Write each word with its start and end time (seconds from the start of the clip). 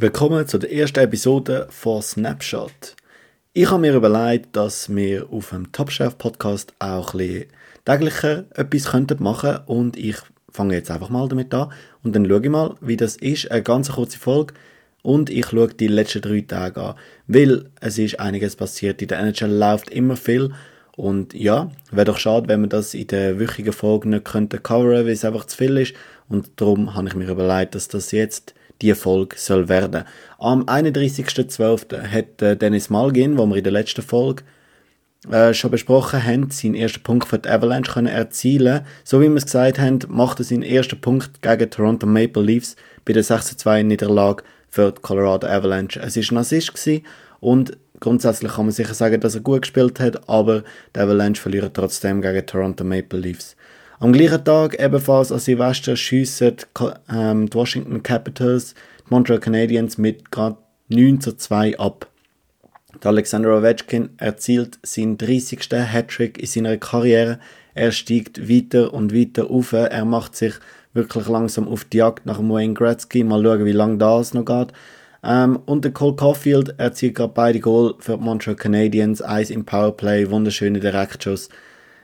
Willkommen 0.00 0.46
zu 0.46 0.58
der 0.58 0.72
ersten 0.72 1.00
Episode 1.00 1.66
von 1.70 2.00
Snapshot. 2.00 2.94
Ich 3.52 3.68
habe 3.68 3.80
mir 3.80 3.96
überlegt, 3.96 4.54
dass 4.54 4.94
wir 4.94 5.28
auf 5.32 5.50
dem 5.50 5.72
Top 5.72 5.90
Chef 5.90 6.16
Podcast 6.16 6.72
auch 6.78 7.14
ein 7.14 7.18
bisschen 7.18 7.46
täglicher 7.84 8.44
etwas 8.54 8.92
könnten 8.92 9.20
machen 9.20 9.58
und 9.66 9.96
ich 9.96 10.14
fange 10.52 10.74
jetzt 10.74 10.92
einfach 10.92 11.08
mal 11.08 11.26
damit 11.26 11.52
an 11.52 11.72
und 12.04 12.14
dann 12.14 12.26
schaue 12.26 12.40
ich 12.44 12.48
mal, 12.48 12.76
wie 12.80 12.96
das 12.96 13.16
ist, 13.16 13.50
eine 13.50 13.64
ganz 13.64 13.90
kurze 13.90 14.20
Folge 14.20 14.54
und 15.02 15.30
ich 15.30 15.46
schaue 15.46 15.66
die 15.66 15.88
letzten 15.88 16.22
drei 16.22 16.42
Tage 16.42 16.80
an, 16.80 16.94
weil 17.26 17.68
es 17.80 17.98
ist 17.98 18.20
einiges 18.20 18.54
passiert. 18.54 19.02
In 19.02 19.08
der 19.08 19.18
NHL 19.18 19.50
läuft 19.50 19.90
immer 19.90 20.14
viel 20.14 20.52
und 20.94 21.34
ja, 21.34 21.72
wäre 21.90 22.04
doch 22.04 22.18
schade, 22.18 22.46
wenn 22.46 22.60
wir 22.60 22.68
das 22.68 22.94
in 22.94 23.08
der 23.08 23.40
wöchigen 23.40 23.72
Folge 23.72 24.08
nicht 24.08 24.26
könnten 24.26 24.62
coveren, 24.62 25.06
weil 25.06 25.14
es 25.14 25.24
einfach 25.24 25.46
zu 25.46 25.56
viel 25.56 25.76
ist 25.76 25.94
und 26.28 26.52
darum 26.54 26.94
habe 26.94 27.08
ich 27.08 27.16
mir 27.16 27.28
überlegt, 27.28 27.74
dass 27.74 27.88
das 27.88 28.12
jetzt 28.12 28.54
die 28.82 28.94
Folge 28.94 29.36
soll 29.38 29.68
werden. 29.68 30.04
Am 30.38 30.64
31.12. 30.64 32.02
hat 32.02 32.42
äh, 32.42 32.56
Dennis 32.56 32.90
Malgin, 32.90 33.38
wo 33.38 33.46
wir 33.46 33.56
in 33.56 33.64
der 33.64 33.72
letzten 33.72 34.02
Folge 34.02 34.44
äh, 35.30 35.52
schon 35.52 35.70
besprochen 35.70 36.24
haben, 36.24 36.50
seinen 36.50 36.74
ersten 36.74 37.02
Punkt 37.02 37.26
für 37.28 37.38
die 37.38 37.48
Avalanche 37.48 37.92
können 37.92 38.06
erzielen. 38.06 38.82
So 39.04 39.20
wie 39.20 39.28
wir 39.28 39.36
es 39.36 39.46
gesagt 39.46 39.78
haben, 39.78 39.98
macht 40.08 40.38
er 40.38 40.44
seinen 40.44 40.62
ersten 40.62 41.00
Punkt 41.00 41.42
gegen 41.42 41.70
Toronto 41.70 42.06
Maple 42.06 42.42
Leafs 42.42 42.76
bei 43.04 43.12
der 43.12 43.24
6-2 43.24 43.82
Niederlage 43.82 44.44
für 44.68 44.92
die 44.92 45.00
Colorado 45.00 45.46
Avalanche. 45.46 46.00
Es 46.00 46.16
war 46.16 46.22
ein 46.32 46.38
Assist 46.38 46.72
und 47.40 47.76
grundsätzlich 48.00 48.52
kann 48.52 48.66
man 48.66 48.72
sicher 48.72 48.94
sagen, 48.94 49.20
dass 49.20 49.34
er 49.34 49.40
gut 49.40 49.62
gespielt 49.62 49.98
hat, 49.98 50.28
aber 50.28 50.62
die 50.94 51.00
Avalanche 51.00 51.40
verlieren 51.40 51.70
trotzdem 51.72 52.20
gegen 52.22 52.46
Toronto 52.46 52.84
Maple 52.84 53.18
Leafs. 53.18 53.56
Am 54.00 54.12
gleichen 54.12 54.44
Tag, 54.44 54.80
ebenfalls 54.80 55.32
an 55.32 55.40
Silvester, 55.40 55.96
schiessen 55.96 56.54
ähm, 57.12 57.50
die 57.50 57.54
Washington 57.56 58.00
Capitals 58.04 58.74
die 58.74 59.10
Montreal 59.10 59.40
Canadiens 59.40 59.98
mit 59.98 60.30
gerade 60.30 60.56
9 60.88 61.20
zu 61.20 61.36
2 61.36 61.80
ab. 61.80 62.06
Der 63.02 63.10
Alexander 63.10 63.58
Ovechkin 63.58 64.10
erzielt 64.18 64.78
seinen 64.84 65.18
30. 65.18 65.72
Hattrick 65.72 66.38
in 66.38 66.46
seiner 66.46 66.76
Karriere. 66.76 67.40
Er 67.74 67.90
steigt 67.90 68.48
weiter 68.48 68.94
und 68.94 69.12
weiter 69.12 69.50
auf. 69.50 69.72
Er 69.72 70.04
macht 70.04 70.36
sich 70.36 70.54
wirklich 70.94 71.26
langsam 71.26 71.66
auf 71.66 71.82
die 71.82 71.96
Jagd 71.96 72.24
nach 72.24 72.38
Wayne 72.38 72.74
Gretzky. 72.74 73.24
Mal 73.24 73.42
schauen, 73.42 73.64
wie 73.64 73.72
lange 73.72 73.98
das 73.98 74.32
noch 74.32 74.44
geht. 74.44 74.72
Ähm, 75.24 75.58
und 75.66 75.84
der 75.84 75.90
Cole 75.90 76.14
Caulfield 76.14 76.78
erzielt 76.78 77.16
gerade 77.16 77.32
beide 77.34 77.58
Goal 77.58 77.96
für 77.98 78.16
die 78.16 78.22
Montreal 78.22 78.54
Canadiens. 78.54 79.22
Eins 79.22 79.50
im 79.50 79.64
Powerplay, 79.64 80.30
wunderschöne 80.30 80.78
Direktschuss. 80.78 81.48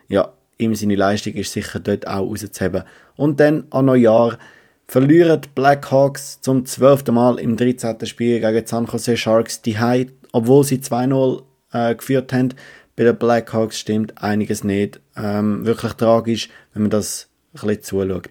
Ja, 0.09 0.33
ihm 0.59 0.75
seine 0.75 0.97
Leistung 0.97 1.35
ist 1.35 1.53
sicher 1.53 1.81
dort 1.81 2.07
auch 2.07 2.29
rauszuheben. 2.29 2.85
Und 3.17 3.41
dann 3.41 3.65
an 3.71 3.87
Neujahr 3.87 4.39
verlieren 4.87 5.41
die 5.41 5.49
Blackhawks 5.55 6.41
zum 6.41 6.67
zwölften 6.67 7.15
Mal 7.15 7.39
im 7.39 7.57
13. 7.57 8.05
Spiel 8.07 8.41
gegen 8.41 8.65
die 8.65 8.69
San 8.69 8.87
Jose 8.87 9.17
Sharks 9.17 9.63
die 9.63 9.79
High, 9.79 10.09
obwohl 10.33 10.65
sie 10.65 10.79
2-0 10.79 11.43
äh, 11.73 11.95
geführt 11.95 12.33
haben. 12.33 12.51
Bei 12.97 13.05
den 13.05 13.17
Blackhawks 13.17 13.79
stimmt 13.79 14.23
einiges 14.23 14.63
nicht. 14.63 15.01
Ähm, 15.17 15.67
wirklich 15.67 15.95
tragisch, 15.95 16.49
wenn 16.73 16.83
man 16.83 16.91
das 16.91 17.29
ein 17.55 17.61
bisschen 17.67 17.83
zuschaut. 17.83 18.29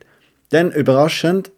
Dann 0.50 0.72
überraschend 0.72 1.52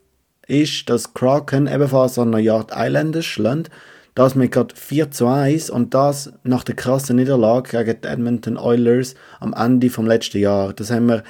ist, 0.47 0.89
dass 0.89 1.13
Kraken 1.13 1.67
ebenfalls 1.67 2.17
an 2.17 2.29
Neujahr 2.29 2.65
die 2.65 2.73
Islanders 2.75 3.25
schlägt 3.25 3.69
das 4.15 4.33
mit 4.33 4.53
gerade 4.53 4.73
4 4.75 5.11
zu 5.11 5.27
1 5.27 5.69
und 5.69 5.93
das 5.93 6.31
nach 6.43 6.63
der 6.63 6.75
krassen 6.75 7.17
Niederlage 7.17 7.83
gegen 7.83 8.01
die 8.01 8.07
Edmonton 8.07 8.57
Oilers 8.57 9.13
am 9.41 9.53
Ende 9.53 9.89
vom 9.89 10.07
letzten 10.07 10.39
Jahr. 10.39 10.73
Das 10.73 10.89
haben 10.89 11.07
wir 11.07 11.23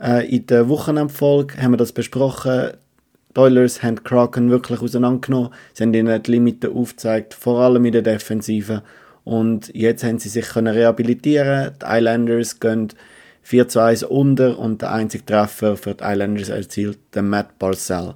äh, 0.00 0.28
in 0.34 0.46
der 0.46 0.68
Wochenendfolge 0.68 1.60
haben 1.60 1.72
wir 1.72 1.76
das 1.76 1.92
besprochen. 1.92 2.72
Die 3.34 3.40
Oilers 3.40 3.82
haben 3.82 4.04
Kraken 4.04 4.50
wirklich 4.50 4.80
auseinandergenommen. 4.80 5.50
Sie 5.74 5.82
haben 5.82 5.94
ihnen 5.94 6.22
die 6.22 6.30
Limiten 6.30 6.72
aufgezeigt, 6.72 7.34
vor 7.34 7.60
allem 7.60 7.84
in 7.84 7.92
der 7.92 8.02
Defensive. 8.02 8.82
Und 9.24 9.74
jetzt 9.74 10.04
haben 10.04 10.18
sie 10.18 10.28
sich 10.28 10.48
können 10.48 10.74
rehabilitieren. 10.74 11.72
Die 11.80 11.86
Islanders 11.86 12.60
gehen 12.60 12.88
4 13.42 13.68
zu 13.68 13.80
1 13.80 14.04
unter 14.04 14.58
und 14.58 14.82
der 14.82 14.92
einzige 14.92 15.26
Treffer 15.26 15.76
für 15.76 15.94
die 15.94 16.04
Islanders 16.04 16.50
erzielt 16.50 16.98
der 17.14 17.22
Matt 17.22 17.58
Barcel. 17.58 18.14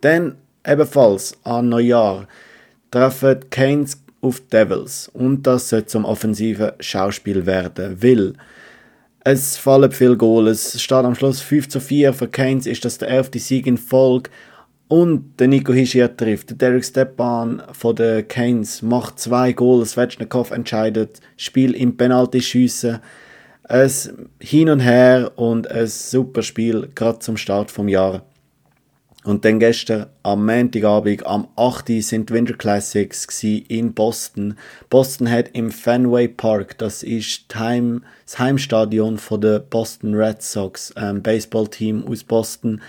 Dann 0.00 0.36
ebenfalls 0.66 1.36
an 1.44 1.68
Neujahr 1.68 2.26
treffen 2.90 3.40
die 3.40 3.48
Canes 3.48 4.02
auf 4.20 4.40
Devils 4.48 5.08
und 5.12 5.46
das 5.46 5.68
soll 5.68 5.86
zum 5.86 6.04
offensiven 6.04 6.72
Schauspiel 6.80 7.46
werden, 7.46 8.02
weil 8.02 8.34
es 9.28 9.56
fallen 9.56 9.90
viele 9.90 10.16
Goals. 10.16 10.76
Es 10.76 10.80
steht 10.80 11.04
am 11.04 11.16
Schluss 11.16 11.40
5 11.40 11.68
zu 11.68 11.80
4. 11.80 12.12
Für 12.12 12.28
Canes 12.28 12.64
ist 12.64 12.84
das 12.84 12.98
der 12.98 13.08
elfte 13.08 13.40
Sieg 13.40 13.66
in 13.66 13.76
Folge. 13.76 14.30
Und 14.86 15.40
der 15.40 15.48
Nico 15.48 15.72
Hischier 15.72 16.16
trifft. 16.16 16.50
Der 16.50 16.56
Derek 16.56 16.84
Stepan 16.84 17.60
von 17.72 17.96
den 17.96 18.28
Canes 18.28 18.82
macht 18.82 19.18
zwei 19.18 19.50
Goals. 19.50 19.90
Svechnikov 19.90 20.52
entscheidet. 20.52 21.18
Spiel 21.36 21.74
im 21.74 21.96
Penalty 21.96 22.40
schiessen. 22.40 23.00
Es 23.64 24.12
hin 24.38 24.68
und 24.68 24.78
her 24.78 25.32
und 25.34 25.68
ein 25.68 25.88
super 25.88 26.42
Spiel, 26.42 26.88
gerade 26.94 27.18
zum 27.18 27.36
Start 27.36 27.72
vom 27.72 27.88
Jahr. 27.88 28.22
Und 29.26 29.44
dann 29.44 29.58
gestern 29.58 30.06
am 30.22 30.46
Montagabend, 30.46 31.26
am 31.26 31.48
8. 31.56 32.00
sind 32.00 32.30
die 32.30 32.34
Winter 32.34 32.54
Classics 32.54 33.42
in 33.42 33.92
Boston. 33.92 34.56
Boston 34.88 35.28
hat 35.28 35.50
im 35.52 35.72
Fenway 35.72 36.28
Park, 36.28 36.78
das 36.78 37.02
ist 37.02 37.46
das 37.48 38.38
Heimstadion 38.38 39.18
von 39.18 39.40
der 39.40 39.58
Boston 39.58 40.14
Red 40.14 40.42
Sox, 40.42 40.92
ein 40.92 41.24
Baseballteam 41.24 42.06
aus 42.06 42.22
Boston. 42.22 42.80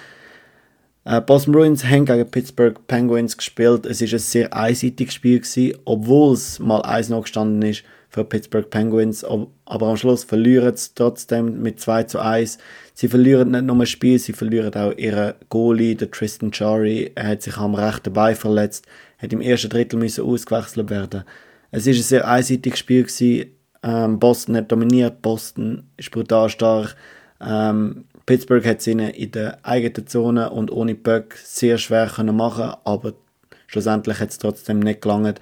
Äh, 1.05 1.21
Boston 1.21 1.53
Bruins 1.53 1.83
haben 1.83 2.05
gegen 2.05 2.29
Pittsburgh 2.29 2.85
Penguins 2.85 3.35
gespielt. 3.35 3.87
Es 3.87 3.99
ist 4.03 4.13
ein 4.13 4.19
sehr 4.19 4.53
einseitiges 4.53 5.15
Spiel 5.15 5.41
obwohl 5.85 6.35
es 6.35 6.59
mal 6.59 6.83
eins 6.83 7.09
noch 7.09 7.23
gestanden 7.23 7.67
ist 7.67 7.83
für 8.17 8.25
Pittsburgh 8.25 8.69
Penguins. 8.69 9.23
Aber 9.23 9.87
am 9.87 9.97
Schluss 9.97 10.23
verlieren 10.23 10.75
sie 10.75 10.89
trotzdem 10.95 11.61
mit 11.61 11.79
2 11.79 12.03
zu 12.03 12.19
1. 12.19 12.57
Sie 12.95 13.07
verlieren 13.07 13.51
nicht 13.51 13.65
nur 13.65 13.75
ein 13.75 13.85
Spiel, 13.85 14.17
sie 14.17 14.33
verlieren 14.33 14.73
auch 14.73 14.97
ihren 14.97 15.35
Goalie, 15.49 15.95
der 15.95 16.09
Tristan 16.09 16.51
Chari. 16.51 17.11
Er 17.13 17.27
hat 17.27 17.43
sich 17.43 17.57
am 17.57 17.75
rechten 17.75 18.13
Bein 18.13 18.35
verletzt, 18.35 18.87
hat 19.19 19.33
im 19.33 19.41
ersten 19.41 19.69
Drittel 19.69 19.99
müssen 19.99 20.25
ausgewechselt 20.25 20.89
werden. 20.89 21.23
Es 21.69 21.85
ist 21.85 21.97
ein 21.97 22.03
sehr 22.03 22.27
einseitiges 22.27 22.79
Spiel 22.79 23.03
gewesen. 23.03 23.51
Ähm, 23.83 24.17
Boston 24.17 24.57
hat 24.57 24.71
dominiert, 24.71 25.21
Boston 25.21 25.83
ist 25.97 26.09
brutal 26.09 26.49
stark. 26.49 26.95
Ähm, 27.39 28.05
Pittsburgh 28.25 28.65
hat 28.65 28.79
es 28.79 28.87
ihnen 28.87 29.11
in 29.11 29.31
der 29.31 29.59
eigenen 29.63 30.07
Zone 30.07 30.49
und 30.49 30.71
ohne 30.71 30.95
Böck 30.95 31.37
sehr 31.43 31.77
schwer 31.77 32.07
können 32.07 32.35
machen, 32.35 32.73
aber 32.83 33.13
schlussendlich 33.67 34.19
hat 34.19 34.31
es 34.31 34.39
trotzdem 34.39 34.79
nicht 34.79 35.01
gelangt. 35.01 35.39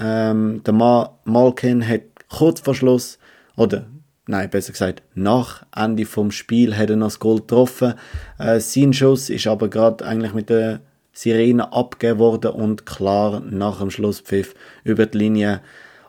Ähm, 0.00 0.62
der 0.64 0.72
Ma 0.72 1.18
Malkin 1.24 1.86
hat 1.86 2.02
kurz 2.28 2.60
vor 2.60 2.74
Schluss, 2.74 3.18
oder 3.56 3.86
nein, 4.26 4.48
besser 4.48 4.72
gesagt, 4.72 5.02
nach 5.14 5.64
Ende 5.76 6.06
vom 6.06 6.30
Spiel 6.30 6.76
hat 6.76 6.90
er 6.90 6.96
noch 6.96 7.08
das 7.08 7.18
Goal 7.18 7.40
getroffen. 7.40 7.94
Äh, 8.38 8.60
sein 8.60 8.92
Schuss 8.92 9.28
ist 9.28 9.46
aber 9.46 9.68
gerade 9.68 10.04
eigentlich 10.04 10.32
mit 10.32 10.48
der 10.48 10.80
Sirene 11.12 11.72
abgegeben 11.72 12.18
worden 12.18 12.52
und 12.52 12.86
klar 12.86 13.40
nach 13.40 13.80
dem 13.80 13.90
Schlusspfiff 13.90 14.54
über 14.84 15.06
die 15.06 15.18
Linie. 15.18 15.60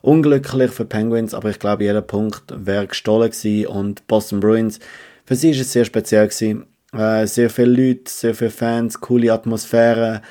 Unglücklich 0.01 0.72
für 0.72 0.85
Penguins, 0.85 1.34
aber 1.34 1.50
ich 1.50 1.59
glaube, 1.59 1.84
jeder 1.84 2.01
Punkt 2.01 2.44
wäre 2.56 2.88
gestohlen 2.88 3.30
gewesen 3.30 3.68
und 3.68 4.07
Boston 4.07 4.40
Bruins, 4.40 4.80
für 5.25 5.35
sie 5.35 5.51
ist 5.51 5.59
es 5.59 5.74
sehr 5.74 5.85
speziell 5.85 6.28
gewesen. 6.28 6.66
Äh, 6.94 7.28
sehr 7.28 7.50
viele 7.50 7.72
Leute, 7.90 8.12
sehr 8.12 8.35
viele 8.35 8.50
Fans, 8.50 9.00
coole 9.00 9.31
Atmosphäre, 9.31 10.22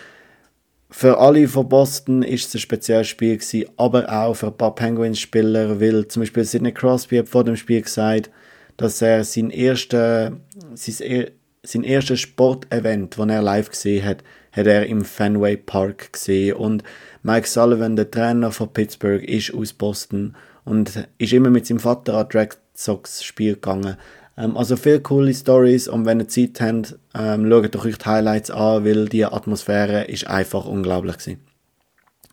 für 0.91 1.19
alle 1.19 1.47
von 1.47 1.69
Boston 1.69 2.23
ist 2.23 2.49
es 2.49 2.55
ein 2.55 2.61
spezielles 2.61 3.09
Spiel 3.09 3.37
gewesen, 3.37 3.71
aber 3.77 4.11
auch 4.12 4.34
für 4.34 4.49
ein 4.49 4.56
paar 4.56 4.75
Penguins-Spieler, 4.75 5.81
weil 5.81 6.09
zum 6.09 6.23
Beispiel 6.23 6.45
Sidney 6.45 6.73
Crosby 6.73 7.19
hat 7.19 7.28
vor 7.28 7.45
dem 7.45 7.56
Spiel 7.56 7.83
gesagt, 7.83 8.31
dass 8.77 9.00
er 9.00 9.23
sein 9.25 9.50
erstes, 9.50 10.33
sein, 10.75 11.31
sein 11.62 11.84
erstes 11.84 12.21
Sportevent, 12.21 13.19
das 13.19 13.29
er 13.29 13.43
live 13.43 13.71
gesehen 13.71 14.05
hat, 14.05 14.25
hat 14.53 14.67
er 14.67 14.87
im 14.87 15.05
Fenway 15.05 15.56
Park 15.56 16.12
gesehen 16.12 16.56
und 16.56 16.83
Mike 17.23 17.47
Sullivan, 17.47 17.97
der 17.97 18.11
Trainer 18.11 18.50
von 18.50 18.73
Pittsburgh, 18.73 19.23
ist 19.23 19.55
aus 19.55 19.73
Boston 19.73 20.35
und 20.64 21.06
ist 21.19 21.32
immer 21.32 21.50
mit 21.50 21.67
seinem 21.67 21.81
Vater 21.81 22.14
an 22.14 22.26
Red 22.32 22.59
Sox 22.75 23.23
Spiel 23.23 23.55
gegangen. 23.55 23.97
Ähm, 24.40 24.56
also 24.56 24.76
viele 24.76 25.00
coole 25.00 25.34
Stories 25.34 25.88
und 25.88 26.06
wenn 26.06 26.20
ihr 26.20 26.28
Zeit 26.28 26.60
habt, 26.60 26.98
ähm, 27.14 27.50
schaut 27.50 27.76
euch 27.76 27.98
die 27.98 28.04
Highlights 28.04 28.50
an, 28.50 28.84
weil 28.84 29.08
die 29.08 29.25
Atmosphäre 29.25 30.04
ist 30.04 30.26
einfach 30.26 30.64
unglaublich 30.64 31.19
gewesen. 31.19 31.40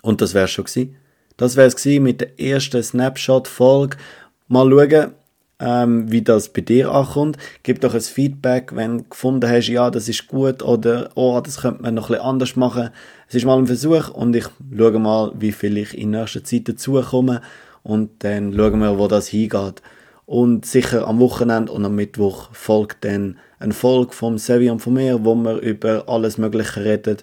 Und 0.02 0.22
das 0.22 0.34
wäre 0.34 0.48
schon 0.48 0.66
gewesen. 0.66 0.96
Das 1.36 1.56
wäre 1.56 1.68
es 1.68 1.86
mit 1.86 2.22
der 2.22 2.40
ersten 2.40 2.82
Snapshot-Folge. 2.82 3.98
Mal 4.48 4.70
schauen, 4.70 5.12
ähm, 5.60 6.12
wie 6.12 6.22
das 6.22 6.50
bei 6.50 6.62
dir 6.62 6.92
ankommt. 6.92 7.38
Gib 7.64 7.82
doch 7.82 7.94
ein 7.94 8.02
Feedback, 8.02 8.76
wenn 8.76 9.00
du 9.00 9.04
gefunden 9.10 9.50
hast, 9.50 9.68
ja, 9.68 9.90
das 9.90 10.08
ist 10.08 10.28
gut 10.28 10.64
oder 10.64 11.10
oh, 11.16 11.42
das 11.44 11.62
könnte 11.62 11.82
man 11.82 11.96
noch 11.96 12.10
ein 12.10 12.14
bisschen 12.14 12.26
anders 12.26 12.56
machen. 12.56 12.90
Es 13.28 13.36
ist 13.36 13.46
mal 13.46 13.58
ein 13.58 13.68
Versuch 13.68 14.10
und 14.10 14.36
ich 14.36 14.46
schaue 14.76 15.00
mal, 15.00 15.32
wie 15.38 15.52
viel 15.52 15.78
ich 15.78 15.98
in 15.98 16.12
nächster 16.12 16.44
Zeit 16.44 16.70
dazukomme 16.70 17.42
und 17.84 18.24
dann 18.24 18.54
schauen 18.54 18.80
wir, 18.80 18.98
wo 18.98 19.08
das 19.08 19.28
hingeht. 19.28 19.82
Und 20.28 20.68
sicher 20.68 21.08
am 21.08 21.20
Wochenende 21.20 21.72
und 21.72 21.84
am 21.86 21.96
Mittwoch 21.96 22.50
folgt 22.54 23.06
dann 23.06 23.40
ein 23.58 23.72
Folge 23.72 24.12
vom 24.14 24.38
Sevi 24.38 24.70
und 24.70 24.82
von 24.82 24.94
mir, 24.94 25.26
wo 25.26 25.34
wir 25.34 25.58
über 25.58 26.08
alles 26.08 26.38
Mögliche 26.38 26.84
reden. 26.84 27.18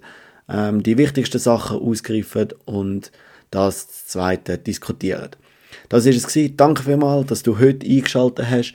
ähm, 0.49 0.83
die 0.83 0.99
wichtigsten 0.99 1.39
Sachen 1.39 1.81
ausgreifen 1.81 2.49
und 2.65 3.11
das 3.51 4.07
zweite 4.07 4.59
diskutieren. 4.59 5.31
Das 5.89 6.07
ist 6.07 6.17
es 6.17 6.27
gewesen. 6.27 6.57
Danke 6.57 6.83
vielmals, 6.83 7.27
dass 7.27 7.43
du 7.43 7.59
heute 7.59 7.87
eingeschaltet 7.87 8.47
hast. 8.51 8.75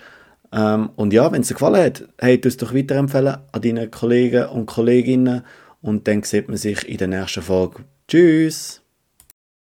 Ähm, 0.52 0.90
und 0.96 1.14
ja, 1.14 1.32
wenn 1.32 1.42
es 1.42 1.50
dir 1.50 1.56
gefallen 1.56 1.84
hat, 1.84 2.08
hey, 2.18 2.40
du 2.40 2.48
es 2.48 2.58
doch 2.58 2.74
weiterempfehlen 2.74 3.38
an 3.52 3.62
deine 3.62 3.88
Kollegen 3.90 4.48
und 4.48 4.66
Kolleginnen 4.66 5.44
und 5.82 6.08
dann 6.08 6.24
sieht 6.24 6.48
man 6.48 6.58
sich 6.58 6.88
in 6.88 6.98
der 6.98 7.08
nächsten 7.08 7.42
Folge. 7.42 7.84
Tschüss! 8.08 8.79